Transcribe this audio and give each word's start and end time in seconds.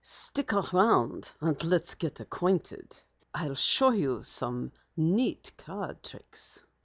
"Stick 0.03 0.51
around 0.53 1.31
and 1.41 1.63
let's 1.63 1.93
get 1.93 2.19
acquainted. 2.19 2.97
I'll 3.35 3.53
show 3.53 3.91
you 3.91 4.23
some 4.23 4.71
neat 4.97 5.51
card 5.57 6.01
tricks." 6.01 6.59